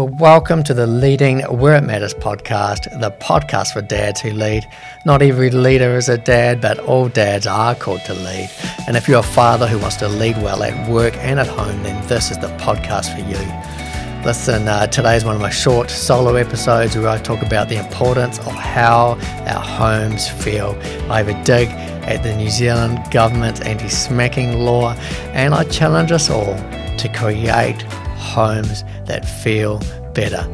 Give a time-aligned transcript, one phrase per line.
[0.00, 4.66] Well, welcome to the Leading Where It Matters podcast, the podcast for dads who lead.
[5.04, 8.48] Not every leader is a dad, but all dads are called to lead.
[8.88, 11.82] And if you're a father who wants to lead well at work and at home,
[11.82, 14.24] then this is the podcast for you.
[14.24, 17.76] Listen, uh, today is one of my short solo episodes where I talk about the
[17.76, 20.78] importance of how our homes feel.
[21.10, 21.68] I have a dig
[22.08, 24.94] at the New Zealand government's anti smacking law,
[25.34, 26.56] and I challenge us all
[26.96, 27.84] to create
[28.20, 29.80] homes that feel
[30.14, 30.46] better.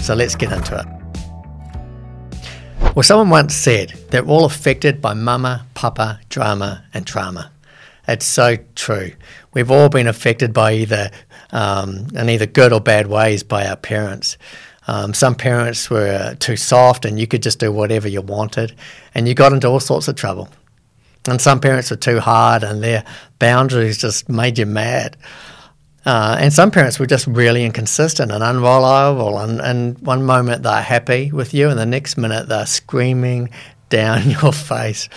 [0.00, 0.86] So let's get into it.
[2.94, 7.50] Well, someone once said that we're all affected by mama, papa, drama, and trauma.
[8.06, 9.12] It's so true.
[9.52, 11.10] We've all been affected by either,
[11.50, 14.38] um, in either good or bad ways, by our parents.
[14.86, 18.74] Um, some parents were too soft and you could just do whatever you wanted,
[19.14, 20.48] and you got into all sorts of trouble.
[21.28, 23.04] And some parents were too hard and their
[23.38, 25.16] boundaries just made you mad.
[26.06, 29.38] Uh, and some parents were just really inconsistent and unreliable.
[29.38, 33.50] And, and one moment they're happy with you, and the next minute they're screaming
[33.88, 35.08] down your face.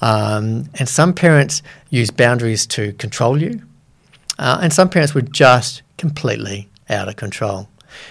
[0.00, 3.62] Um, and some parents use boundaries to control you,
[4.38, 7.68] uh, and some parents were just completely out of control.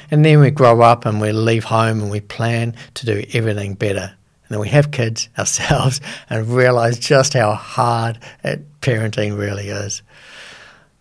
[0.09, 3.73] And then we grow up and we leave home and we plan to do everything
[3.73, 4.15] better.
[4.43, 8.19] And then we have kids ourselves and realize just how hard
[8.81, 10.01] parenting really is.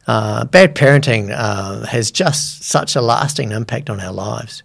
[0.07, 4.63] Uh, bad parenting uh, has just such a lasting impact on our lives.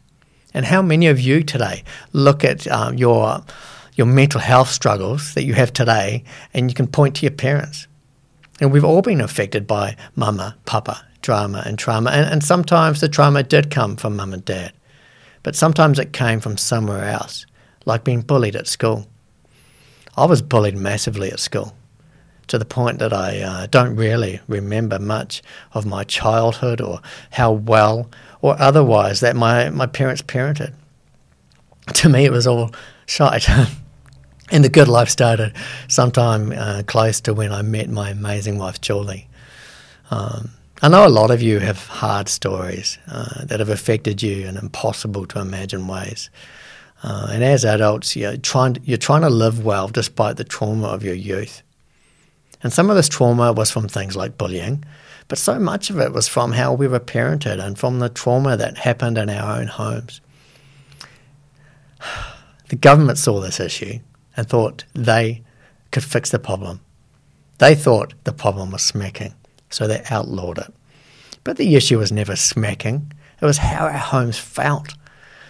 [0.54, 1.84] And how many of you today
[2.14, 3.44] look at um, your
[3.96, 7.88] your mental health struggles that you have today, and you can point to your parents?
[8.62, 12.12] And we've all been affected by mama, papa, drama, and trauma.
[12.12, 14.72] And, and sometimes the trauma did come from mum and dad,
[15.44, 17.46] but sometimes it came from somewhere else,
[17.86, 19.08] like being bullied at school.
[20.16, 21.76] I was bullied massively at school
[22.48, 25.42] to the point that I uh, don't really remember much
[25.74, 28.10] of my childhood or how well
[28.42, 30.74] or otherwise that my, my parents parented.
[31.94, 32.72] To me, it was all
[33.06, 33.48] shite.
[34.52, 35.54] and the good life started
[35.88, 39.28] sometime uh, close to when I met my amazing wife, Julie.
[40.10, 40.50] Um,
[40.82, 44.58] I know a lot of you have hard stories uh, that have affected you in
[44.58, 46.30] impossible to imagine ways.
[47.04, 51.04] Uh, and as adults, you're trying, you're trying to live well despite the trauma of
[51.04, 51.62] your youth.
[52.66, 54.84] And some of this trauma was from things like bullying,
[55.28, 58.58] but so much of it was from how we were parented and from the trauma
[58.58, 60.20] that happened in our own homes.
[62.70, 64.00] The government saw this issue
[64.36, 65.44] and thought they
[65.92, 66.80] could fix the problem.
[67.60, 69.36] They thought the problem was smacking,
[69.70, 70.74] so they outlawed it.
[71.44, 74.96] But the issue was never smacking, it was how our homes felt.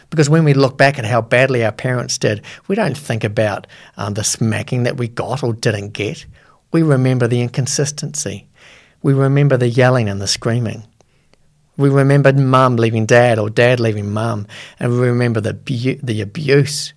[0.09, 3.67] Because when we look back at how badly our parents did, we don't think about
[3.95, 6.25] um, the smacking that we got or didn't get.
[6.75, 8.49] We remember the inconsistency.
[9.01, 10.85] We remember the yelling and the screaming.
[11.77, 14.45] We remember mum leaving dad or dad leaving mum,
[14.77, 16.93] and we remember the, bu- the abuse.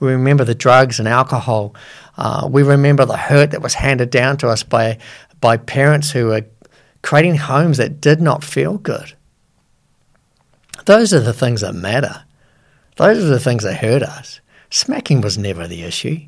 [0.00, 1.74] We remember the drugs and alcohol.
[2.18, 4.98] Uh, we remember the hurt that was handed down to us by,
[5.40, 6.44] by parents who were
[7.00, 9.14] creating homes that did not feel good.
[10.84, 12.24] Those are the things that matter.
[12.96, 14.42] Those are the things that hurt us.
[14.68, 16.26] Smacking was never the issue.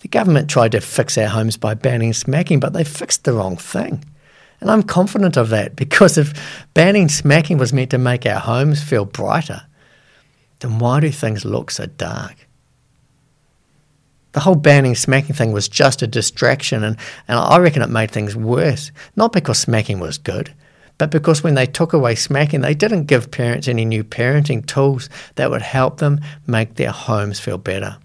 [0.00, 3.56] The government tried to fix our homes by banning smacking, but they fixed the wrong
[3.56, 4.04] thing.
[4.60, 8.82] And I'm confident of that because if banning smacking was meant to make our homes
[8.82, 9.62] feel brighter,
[10.60, 12.34] then why do things look so dark?
[14.32, 18.10] The whole banning smacking thing was just a distraction, and, and I reckon it made
[18.10, 18.92] things worse.
[19.16, 20.52] Not because smacking was good,
[20.98, 25.08] but because when they took away smacking, they didn't give parents any new parenting tools
[25.36, 27.96] that would help them make their homes feel better.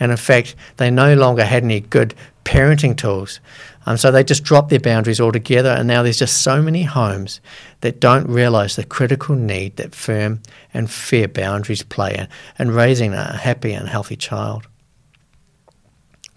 [0.00, 3.40] And in fact, they no longer had any good parenting tools.
[3.86, 5.70] Um, so they just dropped their boundaries altogether.
[5.70, 7.40] And now there's just so many homes
[7.80, 10.40] that don't realize the critical need that firm
[10.72, 12.26] and fair boundaries play
[12.58, 14.66] in raising a happy and healthy child.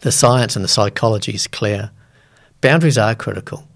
[0.01, 1.91] The science and the psychology is clear.
[2.61, 3.67] Boundaries are critical.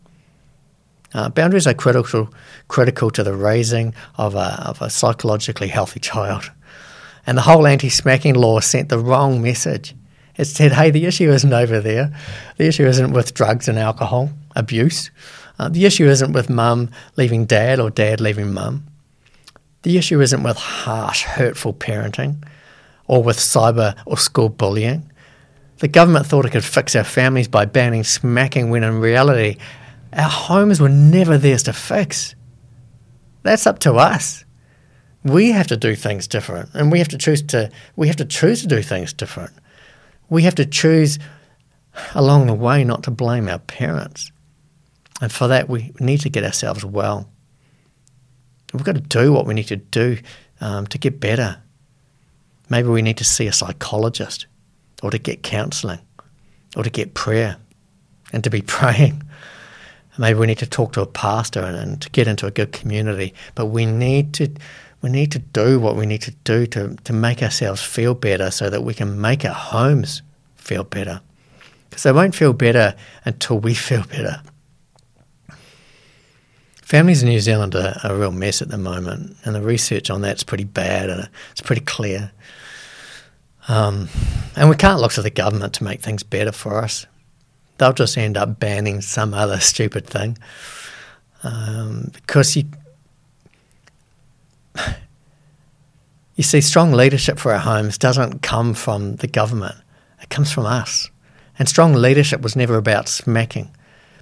[1.13, 2.29] Uh, boundaries are critical,
[2.67, 6.51] critical to the raising of a, of a psychologically healthy child.
[7.25, 9.95] And the whole anti smacking law sent the wrong message.
[10.37, 12.15] It said, hey, the issue isn't over there.
[12.57, 15.11] The issue isn't with drugs and alcohol abuse.
[15.59, 18.87] Uh, the issue isn't with mum leaving dad or dad leaving mum.
[19.83, 22.43] The issue isn't with harsh, hurtful parenting
[23.07, 25.11] or with cyber or school bullying.
[25.77, 29.57] The government thought it could fix our families by banning smacking when in reality,
[30.13, 32.35] our homes were never theirs to fix.
[33.43, 34.45] That's up to us
[35.23, 38.25] we have to do things different and we have to choose to we have to
[38.25, 39.51] choose to do things different
[40.29, 41.19] we have to choose
[42.15, 44.31] along the way not to blame our parents
[45.21, 47.31] and for that we need to get ourselves well
[48.73, 50.17] We've got to do what we need to do
[50.59, 51.61] um, to get better.
[52.69, 54.47] Maybe we need to see a psychologist
[55.03, 55.99] or to get counselling
[56.75, 57.57] or to get prayer
[58.31, 59.23] and to be praying.
[60.21, 62.71] Maybe we need to talk to a pastor and, and to get into a good
[62.71, 63.33] community.
[63.55, 64.51] But we need to
[65.01, 68.51] we need to do what we need to do to, to make ourselves feel better
[68.51, 70.21] so that we can make our homes
[70.57, 71.21] feel better.
[71.89, 72.95] Because they won't feel better
[73.25, 74.43] until we feel better.
[76.83, 80.21] Families in New Zealand are, a real mess at the moment, and the research on
[80.21, 82.31] that's pretty bad and it's pretty clear.
[83.67, 84.07] Um,
[84.55, 87.07] and we can't look to the government to make things better for us.
[87.81, 90.37] They'll just end up banning some other stupid thing.
[91.41, 92.65] Um, because you,
[96.35, 99.73] you see, strong leadership for our homes doesn't come from the government,
[100.21, 101.09] it comes from us.
[101.57, 103.75] And strong leadership was never about smacking,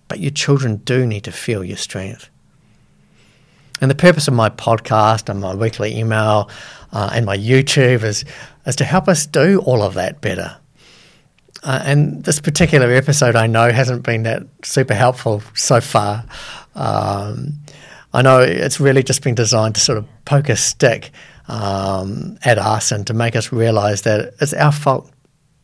[0.07, 2.29] but your children do need to feel your strength.
[3.81, 6.49] And the purpose of my podcast and my weekly email
[6.93, 8.23] uh, and my YouTube is,
[8.65, 10.55] is to help us do all of that better.
[11.63, 16.23] Uh, and this particular episode, I know, hasn't been that super helpful so far.
[16.75, 17.53] Um,
[18.13, 21.11] I know it's really just been designed to sort of poke a stick
[21.47, 25.11] um, at us and to make us realize that it's our fault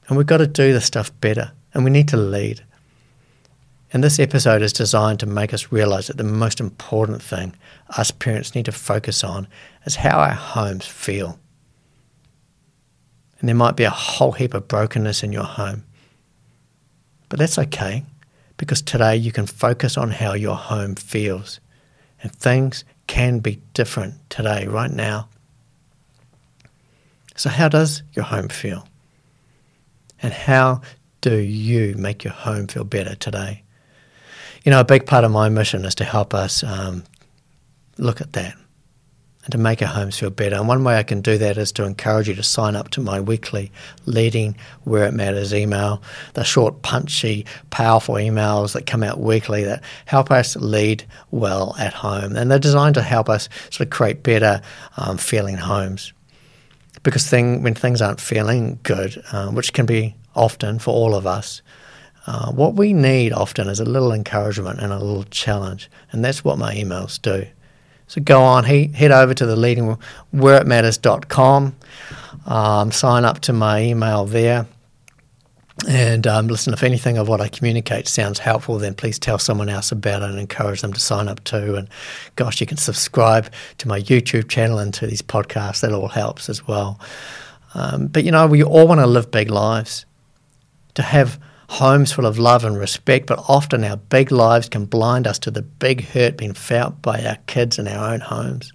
[0.08, 2.64] and we've got to do the stuff better and we need to lead.
[3.94, 7.56] And this episode is designed to make us realize that the most important thing
[7.98, 9.48] us parents need to focus on
[9.86, 11.40] is how our homes feel.
[13.46, 15.84] And there might be a whole heap of brokenness in your home.
[17.30, 18.04] But that's okay
[18.58, 21.60] because today you can focus on how your home feels.
[22.24, 25.30] And things can be different today, right now.
[27.36, 28.88] So, how does your home feel?
[30.24, 30.82] And how
[31.22, 33.62] do you make your home feel better today?
[34.64, 37.04] you know, a big part of my mission is to help us um,
[38.00, 38.56] look at that
[39.46, 40.56] and to make our homes feel better.
[40.56, 43.02] And one way I can do that is to encourage you to sign up to
[43.02, 43.72] my weekly
[44.08, 46.02] Leading Where It Matters email,
[46.34, 51.94] the short, punchy, powerful emails that come out weekly that help us lead well at
[51.94, 52.36] home.
[52.36, 54.62] And they're designed to help us sort of create better
[54.98, 56.12] um, feeling homes.
[57.04, 61.28] Because thing, when things aren't feeling good, um, which can be often for all of
[61.28, 61.62] us,
[62.26, 66.44] uh, what we need often is a little encouragement and a little challenge, and that's
[66.44, 67.46] what my emails do.
[68.08, 69.98] So go on, he, head over to the leading
[70.34, 71.76] whereitmatters.com,
[72.46, 74.68] um, sign up to my email there,
[75.88, 76.74] and um, listen.
[76.74, 80.30] If anything of what I communicate sounds helpful, then please tell someone else about it
[80.30, 81.76] and encourage them to sign up too.
[81.76, 81.90] And
[82.38, 85.82] gosh, you can subscribe to my YouTube channel and to these podcasts.
[85.82, 87.00] That all helps as well.
[87.74, 90.06] Um, but you know, we all want to live big lives,
[90.94, 95.28] to have homes full of love and respect, but often our big lives can blind
[95.28, 98.72] us to the big hurt being felt by our kids in our own homes.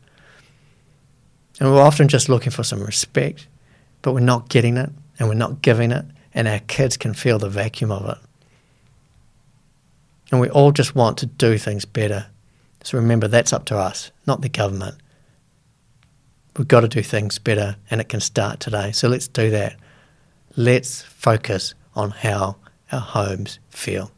[1.58, 3.46] And we're often just looking for some respect,
[4.02, 7.38] but we're not getting it and we're not giving it, and our kids can feel
[7.38, 8.18] the vacuum of it.
[10.32, 12.26] And we all just want to do things better.
[12.82, 14.96] So remember, that's up to us, not the government.
[16.56, 18.92] We've got to do things better, and it can start today.
[18.92, 19.76] So let's do that.
[20.56, 22.56] Let's focus on how
[22.92, 24.10] our homes feel.